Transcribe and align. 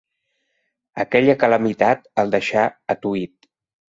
Aquella 1.03 1.35
calamitat 1.43 2.09
el 2.23 2.33
deixà 2.37 2.63
atuït. 2.97 3.49